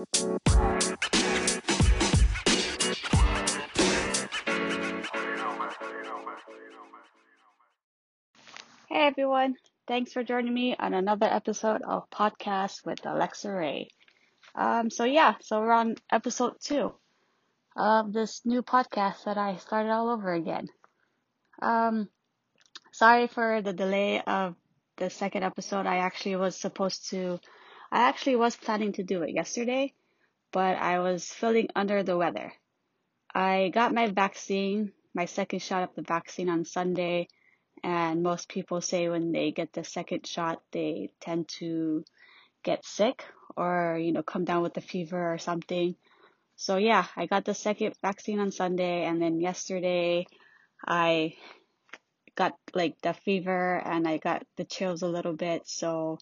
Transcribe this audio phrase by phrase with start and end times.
[0.00, 0.06] Hey
[9.06, 13.90] everyone, thanks for joining me on another episode of Podcast with Alexa Ray.
[14.54, 16.94] Um, so yeah, so we're on episode two
[17.76, 20.68] of this new podcast that I started all over again.
[21.60, 22.08] Um,
[22.92, 24.56] sorry for the delay of
[24.96, 25.84] the second episode.
[25.84, 27.38] I actually was supposed to,
[27.92, 29.94] I actually was planning to do it yesterday,
[30.52, 32.52] but I was feeling under the weather.
[33.34, 37.28] I got my vaccine, my second shot of the vaccine on Sunday
[37.82, 42.04] and most people say when they get the second shot, they tend to
[42.62, 43.24] get sick
[43.56, 45.96] or, you know, come down with a fever or something.
[46.56, 50.26] So yeah, I got the second vaccine on Sunday and then yesterday
[50.86, 51.36] I
[52.36, 55.66] got like the fever and I got the chills a little bit.
[55.66, 56.18] So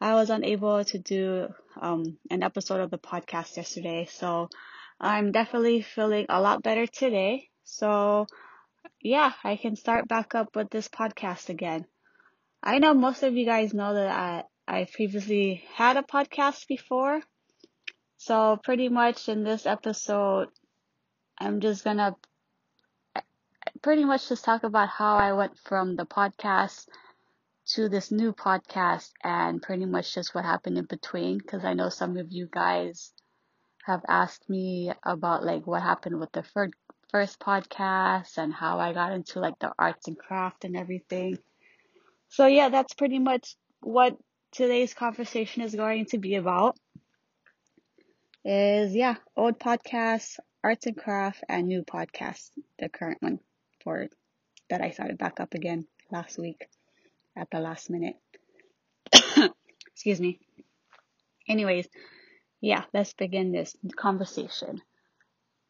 [0.00, 1.48] I was unable to do
[1.80, 4.08] um, an episode of the podcast yesterday.
[4.10, 4.48] So
[4.98, 7.48] I'm definitely feeling a lot better today.
[7.64, 8.26] So
[9.02, 11.84] yeah, I can start back up with this podcast again.
[12.62, 14.44] I know most of you guys know that I,
[14.80, 17.20] I previously had a podcast before.
[18.16, 20.48] So pretty much in this episode,
[21.38, 22.16] I'm just gonna
[23.82, 26.86] pretty much just talk about how I went from the podcast
[27.74, 31.88] to this new podcast and pretty much just what happened in between because I know
[31.88, 33.12] some of you guys
[33.84, 36.72] have asked me about like what happened with the third
[37.10, 41.38] first podcast and how I got into like the arts and craft and everything.
[42.28, 44.16] So yeah, that's pretty much what
[44.50, 46.76] today's conversation is going to be about.
[48.44, 52.50] Is yeah, old podcasts, arts and craft, and new podcasts.
[52.80, 53.38] The current one
[53.84, 54.08] for
[54.70, 56.66] that I started back up again last week
[57.36, 58.16] at the last minute.
[59.92, 60.38] Excuse me.
[61.48, 61.88] Anyways,
[62.60, 64.80] yeah, let's begin this conversation.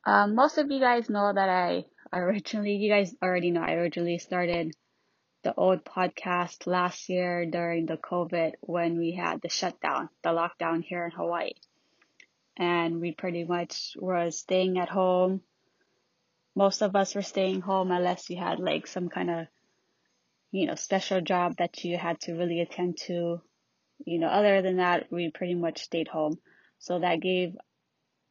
[0.04, 4.18] Um, most of you guys know that I originally, you guys already know, I originally
[4.18, 4.74] started
[5.42, 10.82] the old podcast last year during the COVID when we had the shutdown, the lockdown
[10.84, 11.52] here in Hawaii.
[12.56, 15.40] And we pretty much were staying at home.
[16.54, 19.46] Most of us were staying home unless you had like some kind of,
[20.50, 23.40] you know, special job that you had to really attend to.
[24.04, 26.38] You know, other than that, we pretty much stayed home.
[26.78, 27.56] So that gave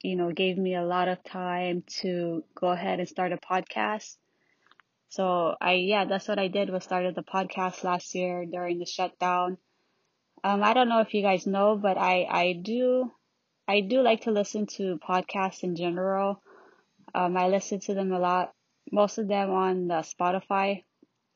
[0.02, 4.16] you know, gave me a lot of time to go ahead and start a podcast.
[5.10, 8.86] So I, yeah, that's what I did was started the podcast last year during the
[8.86, 9.58] shutdown.
[10.44, 13.12] Um, I don't know if you guys know, but I, I do,
[13.68, 16.42] I do like to listen to podcasts in general.
[17.14, 18.54] Um, I listen to them a lot,
[18.92, 20.84] most of them on the Spotify.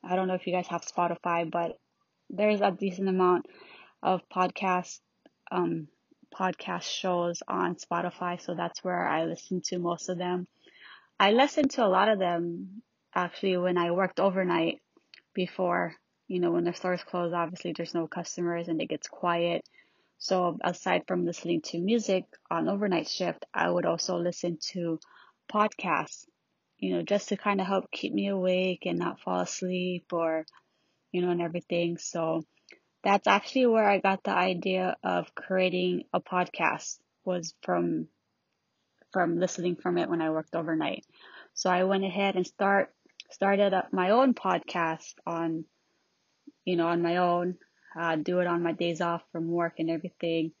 [0.06, 1.78] I don't know if you guys have Spotify, but
[2.30, 3.46] there's a decent amount
[4.02, 5.00] of podcasts,
[5.50, 5.88] um,
[6.34, 10.46] podcast shows on Spotify, so that's where I listen to most of them.
[11.18, 12.82] I listened to a lot of them
[13.14, 14.80] actually when I worked overnight
[15.32, 15.94] before,
[16.26, 19.62] you know, when the stores close, obviously there's no customers and it gets quiet.
[20.18, 24.98] So aside from listening to music on overnight shift, I would also listen to
[25.52, 26.24] podcasts,
[26.78, 30.44] you know, just to kind of help keep me awake and not fall asleep or,
[31.12, 31.98] you know, and everything.
[31.98, 32.44] So
[33.02, 38.08] that's actually where I got the idea of creating a podcast was from
[39.12, 41.06] from listening from it when I worked overnight.
[41.54, 42.92] So I went ahead and start
[43.30, 45.64] started up my own podcast on
[46.64, 47.56] you know on my own
[47.98, 50.52] uh, do it on my days off from work and everything.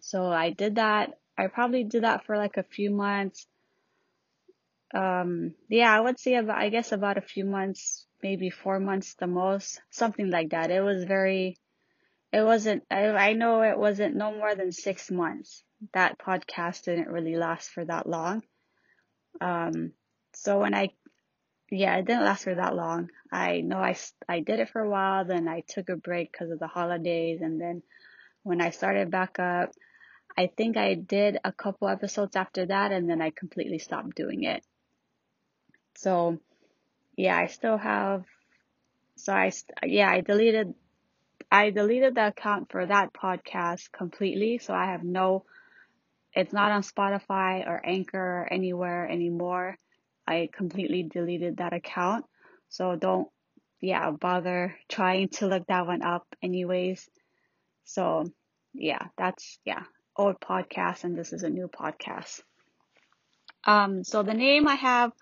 [0.00, 1.18] So I did that.
[1.36, 3.46] I probably did that for like a few months.
[4.96, 9.14] Um, yeah, I would say about, I guess about a few months maybe four months
[9.14, 10.70] the most, something like that.
[10.70, 11.58] It was very,
[12.32, 15.62] it wasn't, I, I know it wasn't no more than six months.
[15.92, 18.42] That podcast didn't really last for that long.
[19.40, 19.92] Um,
[20.34, 20.90] so when I,
[21.70, 23.10] yeah, it didn't last for that long.
[23.30, 23.96] I know I,
[24.28, 27.40] I did it for a while, then I took a break because of the holidays.
[27.42, 27.82] And then
[28.42, 29.70] when I started back up,
[30.38, 34.44] I think I did a couple episodes after that and then I completely stopped doing
[34.44, 34.64] it.
[35.96, 36.38] So,
[37.16, 38.24] yeah, I still have.
[39.16, 39.50] So I,
[39.84, 40.74] yeah, I deleted,
[41.50, 44.58] I deleted the account for that podcast completely.
[44.58, 45.44] So I have no,
[46.34, 49.78] it's not on Spotify or Anchor or anywhere anymore.
[50.26, 52.26] I completely deleted that account.
[52.68, 53.28] So don't,
[53.80, 57.08] yeah, bother trying to look that one up anyways.
[57.84, 58.30] So
[58.74, 59.84] yeah, that's, yeah,
[60.16, 62.40] old podcast and this is a new podcast.
[63.64, 65.12] Um, so the name I have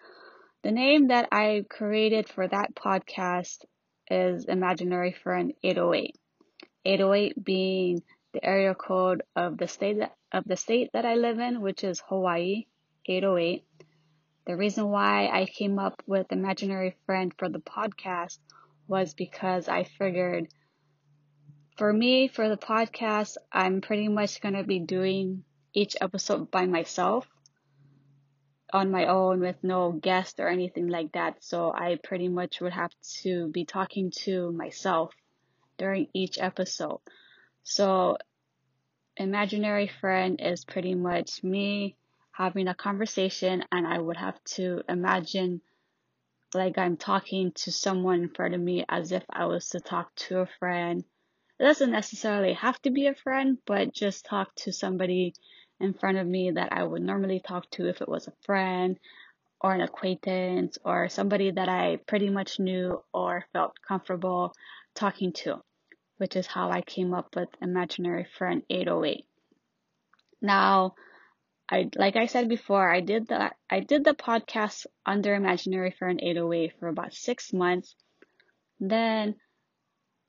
[0.65, 3.67] the name that I created for that podcast
[4.11, 6.17] is Imaginary Friend 808.
[6.87, 8.03] 808 being
[8.33, 11.85] the area code of the state that, of the state that I live in, which
[11.85, 12.65] is Hawaii
[13.05, 13.63] 808.
[14.47, 18.39] The reason why I came up with imaginary friend for the podcast
[18.89, 20.49] was because I figured
[21.77, 25.45] for me for the podcast, I'm pretty much going to be doing
[25.75, 27.27] each episode by myself
[28.75, 31.43] on my own with no guest or anything like that.
[31.45, 32.91] So I pretty much would have
[33.23, 35.15] to be talking to myself
[35.79, 36.99] during each episode.
[37.63, 38.19] So
[39.17, 41.97] imaginary friend is pretty much me
[42.33, 45.61] having a conversation and I would have to imagine
[46.53, 50.13] like I'm talking to someone in front of me as if I was to talk
[50.27, 51.05] to a friend.
[51.61, 55.35] It doesn't necessarily have to be a friend, but just talk to somebody
[55.85, 58.99] in front of me that I would normally talk to if it was a friend
[59.61, 64.53] or an acquaintance or somebody that I pretty much knew or felt comfortable
[64.95, 65.63] talking to
[66.17, 69.27] which is how I came up with Imaginary Friend 808.
[70.41, 70.95] Now,
[71.69, 76.21] I like I said before, I did the I did the podcast under Imaginary Friend
[76.21, 77.95] 808 for about six months.
[78.79, 79.37] Then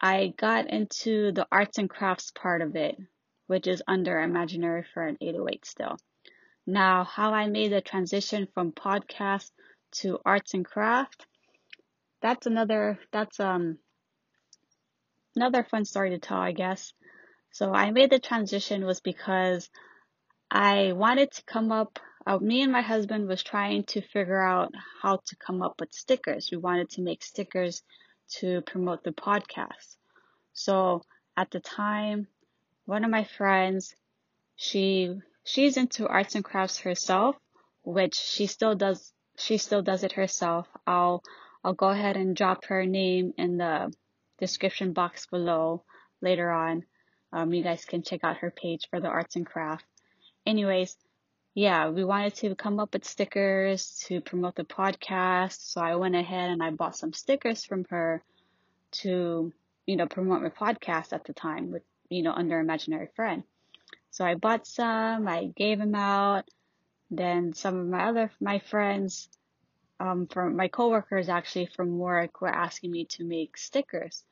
[0.01, 2.97] I got into the arts and crafts part of it,
[3.47, 5.97] which is under Imaginary Friend 808 still.
[6.67, 9.51] Now, how I made the transition from podcast
[9.99, 11.25] to arts and craft,
[12.21, 13.77] that's another that's um
[15.35, 16.93] another fun story to tell, I guess.
[17.51, 19.69] So I made the transition was because
[20.49, 24.73] I wanted to come up, uh, me and my husband was trying to figure out
[25.01, 26.49] how to come up with stickers.
[26.51, 27.83] We wanted to make stickers
[28.37, 29.95] to promote the podcast.
[30.53, 31.03] So
[31.37, 32.27] at the time,
[32.85, 33.95] one of my friends,
[34.55, 37.35] she, she's into arts and crafts herself,
[37.83, 40.67] which she still does, she still does it herself.
[40.87, 41.23] I'll,
[41.63, 43.93] I'll go ahead and drop her name in the
[44.39, 45.83] description box below
[46.21, 46.83] later on.
[47.33, 49.85] Um, you guys can check out her page for the arts and craft.
[50.45, 50.95] Anyways,
[51.53, 55.57] yeah, we wanted to come up with stickers to promote the podcast.
[55.61, 58.21] So I went ahead and I bought some stickers from her
[59.01, 59.51] to,
[59.85, 63.43] you know, promote my podcast at the time with, you know, under Imaginary Friend.
[64.11, 66.45] So I bought some, I gave them out.
[67.11, 69.29] Then some of my other, my friends,
[69.99, 74.23] um, from my coworkers actually from work were asking me to make stickers.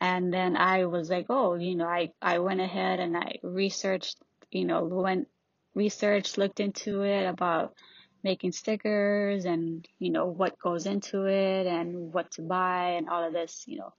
[0.00, 4.18] And then I was like, oh, you know, I, I went ahead and I researched,
[4.50, 5.28] you know, went
[5.74, 7.74] researched, looked into it about
[8.22, 13.26] making stickers and, you know, what goes into it and what to buy and all
[13.26, 13.92] of this, you know.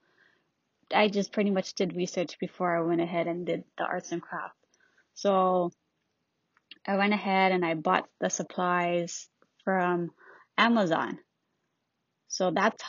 [0.92, 4.22] I just pretty much did research before I went ahead and did the arts and
[4.22, 4.56] craft.
[5.14, 5.70] So
[6.86, 9.28] I went ahead and I bought the supplies
[9.64, 10.10] from
[10.56, 11.18] Amazon.
[12.28, 12.82] So that's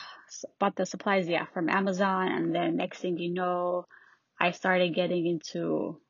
[0.58, 2.28] bought the supplies, yeah, from Amazon.
[2.28, 3.86] And then next thing you know,
[4.38, 6.00] I started getting into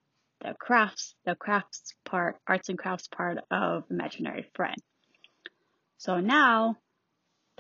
[0.41, 4.77] the crafts, the crafts part, arts and crafts part of Imaginary Friend.
[5.99, 6.77] So now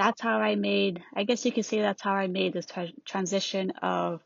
[0.00, 2.88] that's how I made, I guess you could say that's how I made this tra-
[3.04, 4.22] transition of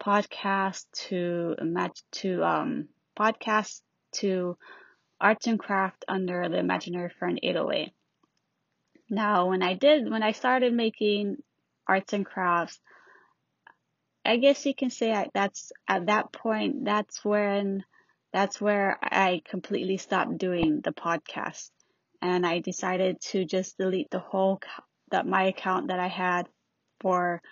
[0.00, 2.88] podcast to match to um
[3.18, 3.80] podcast
[4.20, 4.56] to
[5.20, 7.92] arts and craft under the Imaginary Friend 808.
[9.10, 11.38] Now, when I did, when I started making
[11.88, 12.78] arts and crafts,
[14.24, 17.82] I guess you can say that's at that point, that's when,
[18.32, 21.70] that's where I completely stopped doing the podcast.
[22.22, 24.60] And I decided to just delete the whole,
[25.10, 26.48] that my account that I had
[27.00, 27.42] for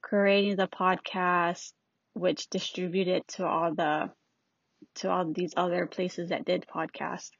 [0.00, 1.72] creating the podcast,
[2.14, 4.10] which distributed to all the,
[4.96, 7.30] to all these other places that did podcast.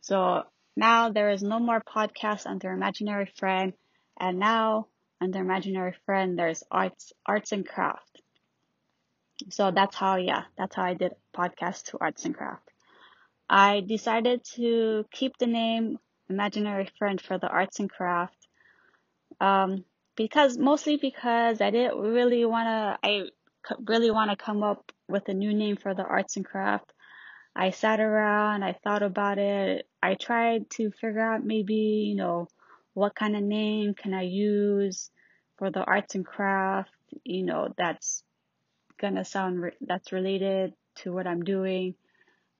[0.00, 0.42] So
[0.76, 3.72] now there is no more podcast under Imaginary Friend,
[4.18, 4.88] and now
[5.20, 8.22] under Imaginary Friend there's arts arts and craft.
[9.50, 12.71] So that's how yeah, that's how I did podcast to arts and craft.
[13.48, 18.36] I decided to keep the name Imaginary Friend for the arts and craft.
[19.40, 19.84] Um,
[20.16, 23.24] because mostly because I didn't really wanna I
[23.86, 26.92] really wanna come up with a new name for the arts and craft.
[27.54, 29.86] I sat around, I thought about it.
[30.02, 31.74] I tried to figure out maybe,
[32.08, 32.48] you know,
[32.94, 35.10] what kind of name can I use
[35.58, 36.90] for the arts and craft,
[37.24, 38.24] you know, that's
[38.98, 41.94] gonna sound re- that's related to what I'm doing.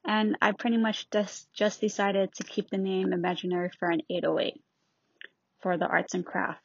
[0.04, 4.61] And I pretty much just just decided to keep the name Imaginary Friend 808
[5.61, 6.62] for the arts and craft,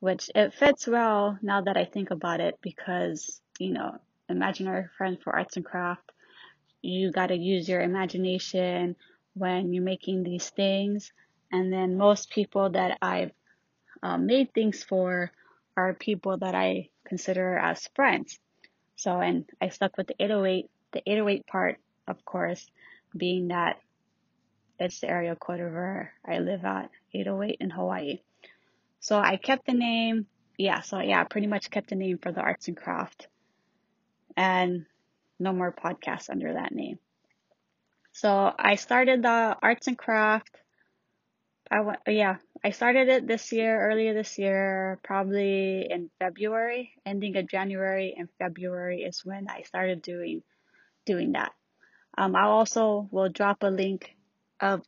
[0.00, 5.18] which it fits well now that I think about it because, you know, Imaginary Friend
[5.22, 6.12] for arts and craft
[6.82, 8.96] you got to use your imagination
[9.34, 11.12] when you're making these things.
[11.50, 13.32] And then most people that I've
[14.02, 15.32] uh, made things for
[15.76, 18.38] are people that I consider as friends.
[18.96, 21.76] So, and I stuck with the 808 the 808 part,
[22.08, 22.66] of course,
[23.16, 23.78] being that
[24.78, 28.20] it's the area code of where I live at, 808 in Hawaii.
[29.00, 30.26] So I kept the name.
[30.56, 33.28] Yeah, so yeah, pretty much kept the name for the arts and craft.
[34.36, 34.86] And
[35.38, 36.98] no more podcasts under that name.
[38.12, 40.50] So I started the arts and craft.
[41.70, 47.36] I went, yeah, I started it this year, earlier this year, probably in February, ending
[47.36, 50.42] of January and February is when I started doing
[51.04, 51.52] doing that.
[52.18, 54.16] Um, I also will drop a link
[54.58, 54.82] of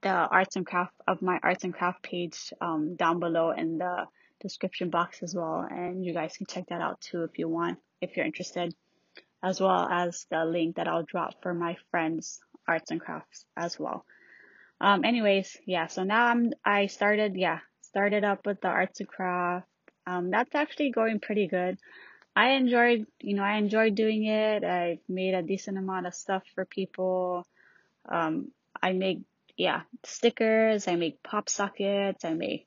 [0.00, 4.06] the arts and craft of my arts and craft page um, down below in the
[4.40, 7.78] description box as well, and you guys can check that out too if you want,
[8.00, 8.74] if you're interested,
[9.44, 13.78] as well as the link that I'll drop for my friends' arts and crafts as
[13.78, 14.04] well.
[14.80, 19.08] Um, anyways, yeah, so now I'm, I started, yeah, started up with the arts and
[19.08, 19.68] craft.
[20.04, 21.78] Um, that's actually going pretty good.
[22.34, 24.64] I enjoyed, you know, I enjoyed doing it.
[24.64, 27.46] I made a decent amount of stuff for people.
[28.08, 29.20] Um, I make,
[29.56, 30.88] yeah, stickers.
[30.88, 32.24] I make pop sockets.
[32.24, 32.66] I make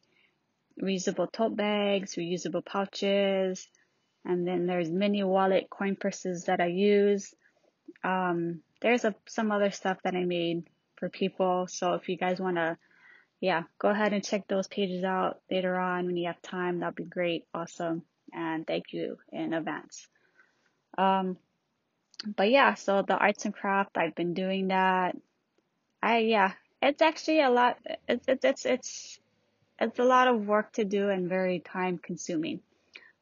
[0.82, 3.68] reusable tote bags, reusable pouches.
[4.24, 7.34] And then there's mini wallet coin purses that I use.
[8.04, 10.68] Um, there's a, some other stuff that I made
[10.98, 11.68] for people.
[11.68, 12.78] So if you guys want to,
[13.42, 16.80] yeah, go ahead and check those pages out later on when you have time.
[16.80, 17.46] That'd be great.
[17.54, 18.04] Awesome.
[18.36, 20.08] And thank you in advance.
[20.98, 21.38] Um,
[22.36, 25.16] but yeah, so the arts and craft, I've been doing that.
[26.04, 26.52] I, yeah,
[26.82, 27.78] it's actually a lot.
[28.08, 29.20] It's, it's, it's, it's,
[29.80, 32.60] it's a lot of work to do and very time consuming.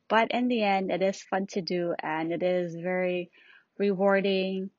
[0.10, 3.32] But in the end, it is fun to do and it is very
[3.78, 4.70] rewarding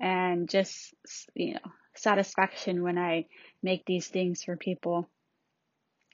[0.00, 0.94] and just,
[1.34, 3.26] you know, satisfaction when I
[3.62, 5.08] make these things for people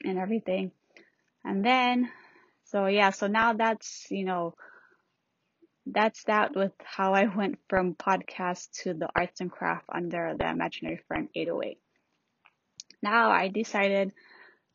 [0.03, 0.71] and everything.
[1.43, 2.09] And then,
[2.67, 4.55] so yeah, so now that's, you know,
[5.85, 10.49] that's that with how I went from podcast to the arts and craft under the
[10.49, 11.79] imaginary friend 808.
[13.01, 14.11] Now I decided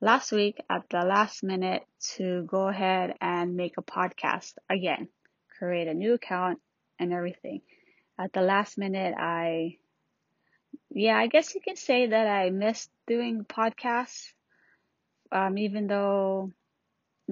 [0.01, 1.85] last week at the last minute
[2.17, 5.09] to go ahead and make a podcast again,
[5.59, 6.61] create a new account
[6.99, 7.61] and everything.
[8.19, 9.77] At the last minute, I
[10.91, 14.33] yeah, I guess you can say that I missed doing podcasts.
[15.31, 16.53] Um, even though,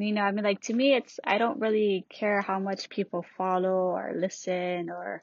[0.02, 3.24] you know, I mean, like to me, it's, I don't really care how much people
[3.36, 5.22] follow or listen or,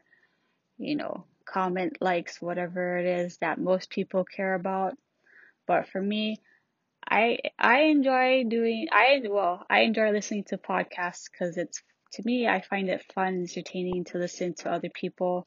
[0.78, 4.94] you know, comment, likes, whatever it is that most people care about.
[5.66, 6.42] But for me,
[7.10, 11.82] I, I enjoy doing, I, well, I enjoy listening to podcasts because it's,
[12.14, 15.46] to me, I find it fun, and entertaining to listen to other people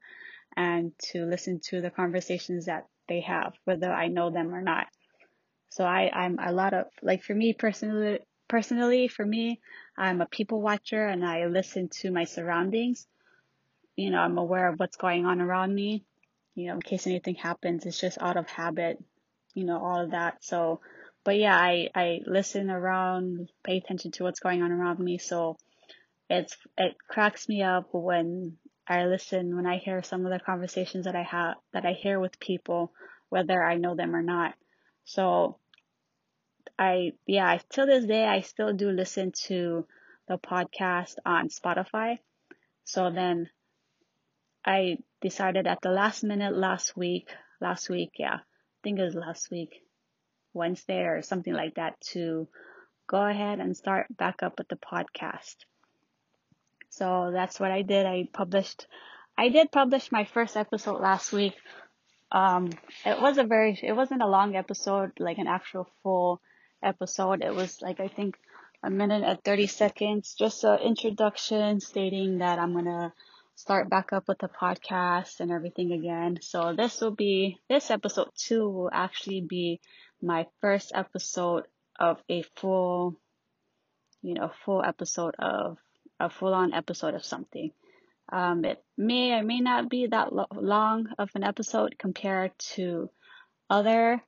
[0.56, 4.86] and to listen to the conversations that they have, whether I know them or not.
[5.70, 9.60] So I, I'm a lot of, like for me personally, personally, for me,
[9.96, 13.06] I'm a people watcher and I listen to my surroundings.
[13.96, 16.04] You know, I'm aware of what's going on around me.
[16.54, 18.98] You know, in case anything happens, it's just out of habit,
[19.54, 20.44] you know, all of that.
[20.44, 20.80] So,
[21.24, 25.18] but yeah, I, I listen around, pay attention to what's going on around me.
[25.18, 25.56] So
[26.28, 28.56] it's, it cracks me up when
[28.90, 32.18] I listen when I hear some of the conversations that I have that I hear
[32.18, 32.92] with people,
[33.28, 34.54] whether I know them or not.
[35.04, 35.59] So
[36.78, 39.86] I yeah, till this day I still do listen to
[40.28, 42.18] the podcast on Spotify.
[42.84, 43.50] So then
[44.64, 47.28] I decided at the last minute last week,
[47.60, 49.82] last week, yeah, I think it was last week,
[50.54, 52.48] Wednesday or something like that, to
[53.06, 55.56] go ahead and start back up with the podcast.
[56.90, 58.06] So that's what I did.
[58.06, 58.86] I published,
[59.36, 61.54] I did publish my first episode last week.
[62.32, 62.70] Um,
[63.04, 66.40] it was a very, it wasn't a long episode, like an actual full
[66.82, 67.42] episode.
[67.42, 68.36] It was like, I think
[68.82, 73.12] a minute and 30 seconds, just an introduction stating that I'm going to
[73.54, 76.38] start back up with the podcast and everything again.
[76.40, 79.80] So this will be, this episode two will actually be
[80.22, 81.64] my first episode
[81.98, 83.16] of a full,
[84.22, 85.76] you know, full episode of
[86.18, 87.70] a full on episode of something.
[88.32, 93.10] Um, it may or may not be that lo- long of an episode compared to
[93.68, 94.22] other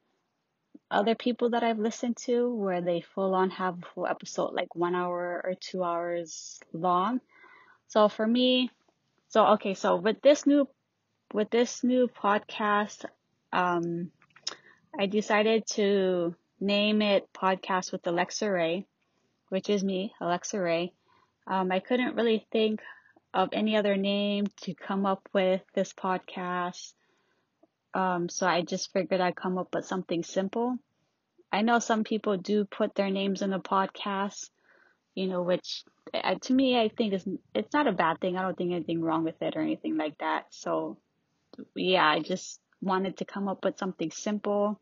[0.93, 4.75] other people that I've listened to where they full on have a full episode like
[4.75, 7.21] one hour or two hours long.
[7.89, 8.71] So for me,
[9.29, 10.69] so okay, so with this new
[11.33, 13.05] with this new podcast,
[13.53, 14.11] um,
[14.99, 18.87] I decided to name it Podcast with Alexa Ray,
[19.49, 20.93] which is me, Alexa Ray.
[21.47, 22.81] Um, I couldn't really think
[23.35, 26.93] of any other name to come up with this podcast.
[27.95, 30.77] Um, so I just figured I'd come up with something simple.
[31.53, 34.49] I know some people do put their names in the podcast,
[35.15, 35.85] you know, which
[36.15, 38.37] I, to me, I think it's it's not a bad thing.
[38.37, 40.47] I don't think anything wrong with it or anything like that.
[40.51, 40.97] So,
[41.77, 44.81] yeah, I just wanted to come up with something simple,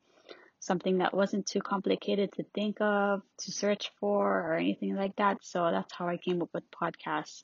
[0.60, 5.38] something that wasn't too complicated to think of, to search for, or anything like that.
[5.42, 7.42] So that's how I came up with podcasts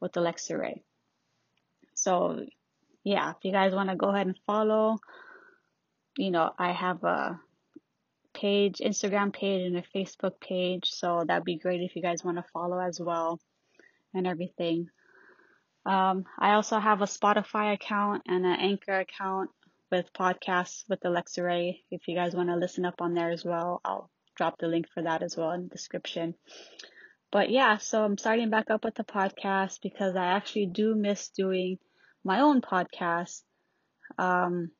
[0.00, 0.82] with Alexa Ray.
[1.94, 2.44] So,
[3.04, 4.96] yeah, if you guys want to go ahead and follow,
[6.16, 7.38] you know, I have a
[8.32, 10.90] page, Instagram page, and a Facebook page.
[10.90, 13.38] So that'd be great if you guys want to follow as well
[14.14, 14.88] and everything.
[15.86, 19.50] Um, I also have a Spotify account and an Anchor account
[19.90, 21.82] with podcasts with Alexa Ray.
[21.90, 24.86] If you guys want to listen up on there as well, I'll drop the link
[24.92, 26.34] for that as well in the description.
[27.30, 31.28] But yeah, so I'm starting back up with the podcast because I actually do miss
[31.28, 31.78] doing
[32.24, 33.42] my own podcast.
[34.18, 34.70] Um,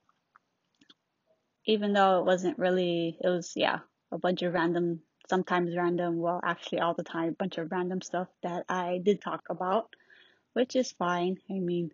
[1.66, 3.78] even though it wasn't really, it was, yeah,
[4.12, 8.02] a bunch of random, sometimes random, well, actually all the time, a bunch of random
[8.02, 9.94] stuff that I did talk about,
[10.52, 11.38] which is fine.
[11.50, 11.90] I mean,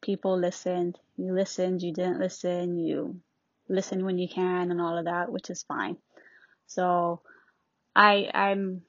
[0.00, 3.20] people listened, you listened, you didn't listen, you
[3.68, 5.96] listen when you can and all of that, which is fine.
[6.66, 7.20] So
[7.94, 8.82] I, I'm,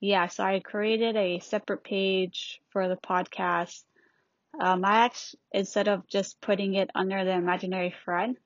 [0.00, 3.82] yeah, so I created a separate page for the podcast.
[4.60, 8.36] Um, I actually, instead of just putting it under the imaginary friend,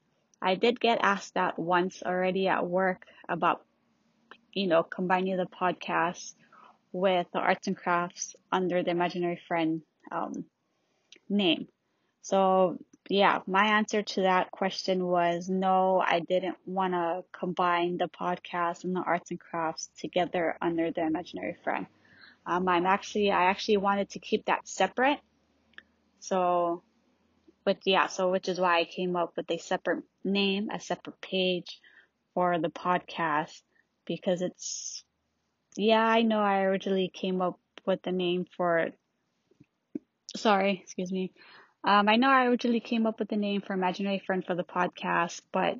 [0.40, 3.64] I did get asked that once already at work about,
[4.52, 6.34] you know, combining the podcast
[6.92, 10.44] with the arts and crafts under the imaginary friend um,
[11.28, 11.68] name.
[12.22, 18.08] So yeah, my answer to that question was no, I didn't want to combine the
[18.08, 21.86] podcast and the arts and crafts together under the imaginary friend.
[22.46, 25.18] Um, I'm actually, I actually wanted to keep that separate.
[26.20, 26.82] So
[27.66, 31.20] but yeah, so which is why I came up with a separate name, a separate
[31.20, 31.80] page
[32.32, 33.60] for the podcast
[34.06, 35.02] because it's,
[35.76, 38.90] yeah, I know I originally came up with the name for,
[40.36, 41.32] sorry, excuse me.
[41.82, 44.62] Um, I know I originally came up with the name for Imaginary Friend for the
[44.62, 45.74] podcast, but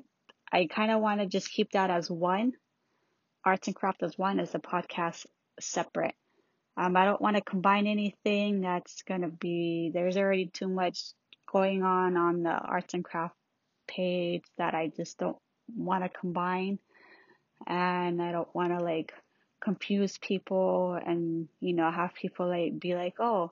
[0.51, 2.51] I kind of want to just keep that as one,
[3.45, 5.25] arts and craft as one, as the podcast
[5.61, 6.15] separate.
[6.77, 8.61] Um, I don't want to combine anything.
[8.61, 11.01] That's going to be, there's already too much
[11.51, 13.35] going on on the arts and craft
[13.87, 15.37] page that I just don't
[15.75, 16.77] want to combine.
[17.65, 19.11] And I don't want to like
[19.59, 23.51] confuse people and you know have people like be like oh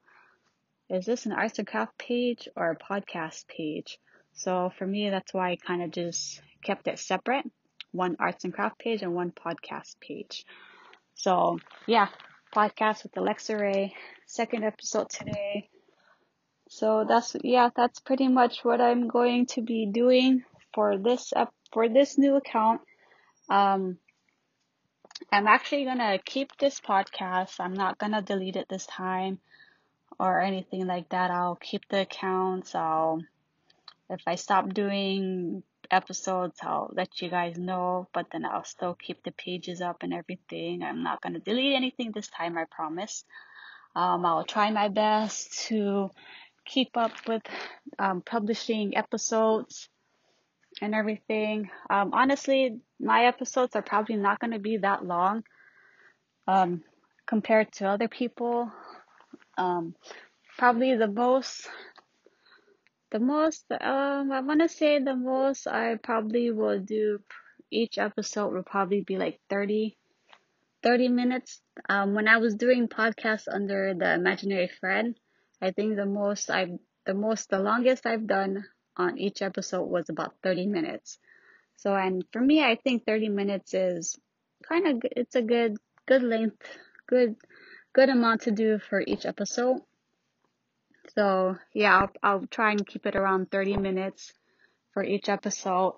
[0.88, 3.98] is this an arts and craft page or a podcast page?
[4.34, 7.46] So for me that's why I kind of just kept it separate.
[7.92, 10.46] One arts and craft page and one podcast page.
[11.16, 11.58] So
[11.88, 12.10] yeah
[12.56, 13.94] podcast with Alexa Ray
[14.26, 15.70] second episode today
[16.70, 21.54] so that's, yeah, that's pretty much what I'm going to be doing for this, up
[21.72, 22.82] for this new account.
[23.50, 23.98] Um,
[25.32, 27.60] I'm actually gonna keep this podcast.
[27.60, 29.39] I'm not gonna delete it this time
[30.20, 31.32] or anything like that.
[31.32, 32.74] I'll keep the accounts.
[32.74, 33.22] I'll,
[34.10, 39.24] if I stop doing episodes, I'll let you guys know, but then I'll still keep
[39.24, 40.84] the pages up and everything.
[40.84, 43.24] I'm not gonna delete anything this time, I promise.
[43.95, 46.10] Um, I'll try my best to
[46.65, 47.43] keep up with
[48.00, 49.88] um, publishing episodes
[50.82, 51.69] and everything.
[51.89, 55.43] Um, honestly, my episodes are probably not going to be that long
[56.48, 56.84] um,
[57.26, 58.71] compared to other people.
[59.58, 59.95] Um,
[60.58, 61.69] probably the most,
[63.15, 67.19] the most, um, I want to say the most I probably will do
[67.71, 69.95] each episode will probably be like 30,
[70.84, 71.62] 30 minutes.
[71.88, 75.17] Um, when I was doing podcasts under the imaginary friend,
[75.62, 78.65] I think the most I've the most the longest I've done
[78.97, 81.17] on each episode was about 30 minutes.
[81.78, 84.19] So and for me I think 30 minutes is
[84.67, 86.67] kind of it's a good good length,
[87.08, 87.38] good
[87.93, 89.78] good amount to do for each episode.
[91.15, 94.34] So yeah, I'll, I'll try and keep it around 30 minutes
[94.93, 95.95] for each episode.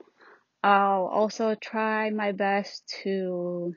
[0.63, 3.75] I'll also try my best to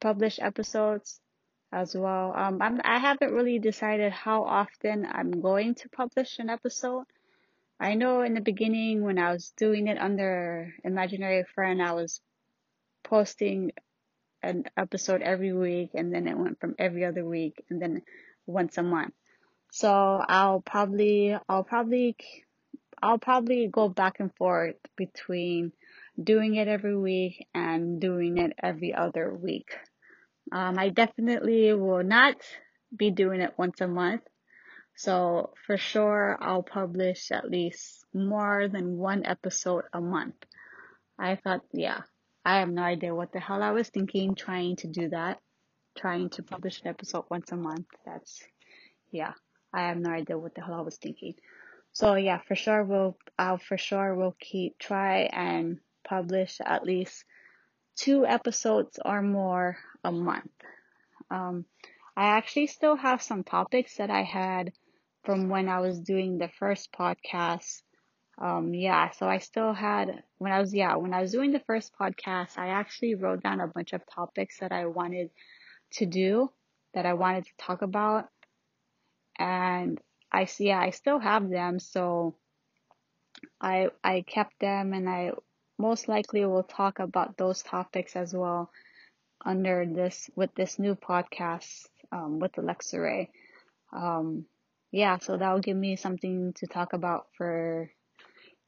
[0.00, 1.20] publish episodes
[1.72, 2.32] as well.
[2.34, 7.04] Um, I'm, I haven't really decided how often I'm going to publish an episode.
[7.78, 12.20] I know in the beginning when I was doing it under Imaginary Friend, I was
[13.04, 13.72] posting
[14.42, 18.02] an episode every week and then it went from every other week and then
[18.46, 19.14] once a month.
[19.70, 19.90] So
[20.28, 22.16] I'll probably, I'll probably,
[23.02, 25.72] I'll probably go back and forth between
[26.22, 29.70] doing it every week and doing it every other week.
[30.52, 32.36] Um, I definitely will not
[32.96, 34.22] be doing it once a month.
[34.96, 40.34] So for sure, I'll publish at least more than one episode a month.
[41.18, 42.02] I thought, yeah,
[42.44, 45.40] I have no idea what the hell I was thinking trying to do that.
[45.96, 47.86] trying to publish an episode once a month.
[48.06, 48.42] That's,
[49.10, 49.32] yeah,
[49.72, 51.34] I have no idea what the hell I was thinking.
[51.92, 55.78] So yeah, for sure we'll, I'll for sure we'll keep, try and
[56.08, 57.24] publish at least
[57.96, 60.50] two episodes or more a month.
[61.30, 61.64] Um,
[62.16, 64.72] I actually still have some topics that I had
[65.24, 67.82] from when I was doing the first podcast.
[68.40, 71.62] Um, yeah, so I still had, when I was, yeah, when I was doing the
[71.66, 75.30] first podcast, I actually wrote down a bunch of topics that I wanted
[75.94, 76.50] to do,
[76.94, 78.28] that I wanted to talk about.
[79.38, 81.78] And I see, I still have them.
[81.78, 82.36] So
[83.60, 85.32] I, I kept them and I
[85.78, 88.70] most likely will talk about those topics as well
[89.44, 93.30] under this, with this new podcast, um, with Alexa Ray.
[93.92, 94.44] Um,
[94.90, 97.90] yeah, so that'll give me something to talk about for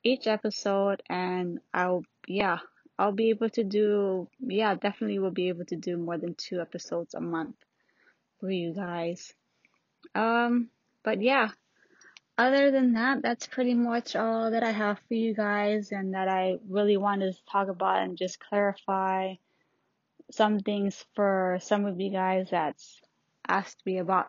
[0.04, 2.58] each episode and I'll, yeah,
[2.98, 6.60] I'll be able to do, yeah, definitely will be able to do more than two
[6.60, 7.56] episodes a month
[8.38, 9.32] for you guys.
[10.14, 10.70] Um,
[11.02, 11.50] but yeah,
[12.36, 16.28] other than that, that's pretty much all that I have for you guys and that
[16.28, 19.34] I really wanted to talk about and just clarify
[20.30, 23.00] some things for some of you guys that's
[23.46, 24.28] asked me about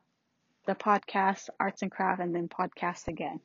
[0.66, 3.40] the podcast, Arts and Craft, and then podcast again.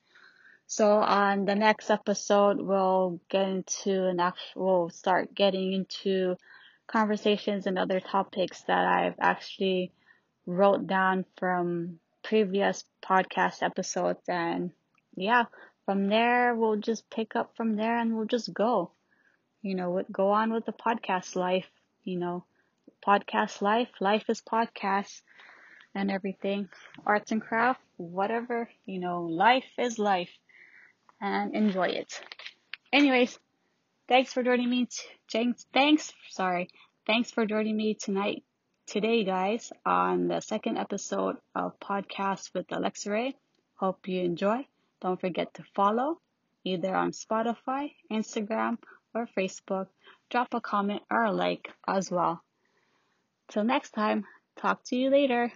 [0.67, 6.37] So on the next episode, we'll get into an actual, we'll start getting into
[6.89, 9.93] conversations and other topics that I've actually
[10.45, 14.23] wrote down from previous podcast episodes.
[14.29, 14.73] And
[15.17, 15.45] yeah,
[15.85, 18.91] from there, we'll just pick up from there and we'll just go,
[19.63, 21.69] you know, go on with the podcast life,
[22.03, 22.45] you know,
[23.07, 23.89] podcast life.
[24.01, 25.23] Life is podcast
[25.95, 26.69] and everything.
[27.07, 30.31] Arts and craft, whatever, you know, life is life
[31.21, 32.21] and enjoy it.
[32.93, 33.39] Anyways,
[34.09, 34.89] thanks for joining me.
[35.31, 36.69] T- thanks, sorry.
[37.07, 38.43] Thanks for joining me tonight,
[38.87, 43.35] today, guys, on the second episode of Podcast with Alexa Ray.
[43.75, 44.67] Hope you enjoy.
[45.01, 46.21] Don't forget to follow
[46.65, 48.79] either on Spotify, Instagram,
[49.15, 49.89] or Facebook.
[50.31, 52.43] Drop a comment or a like as well.
[53.49, 54.25] Till next time,
[54.57, 55.53] talk to you later.